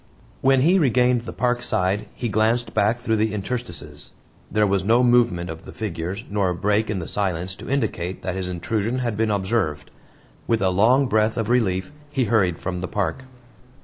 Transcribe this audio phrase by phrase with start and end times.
[0.41, 4.13] When he regained the park side he glanced back through the interstices;
[4.49, 8.35] there was no movement of the figures nor break in the silence to indicate that
[8.35, 9.91] his intrusion had been observed.
[10.47, 13.25] With a long breath of relief he hurried from the park.